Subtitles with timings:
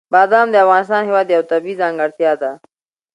[0.13, 2.51] بادام د افغانستان هېواد یوه طبیعي ځانګړتیا ده.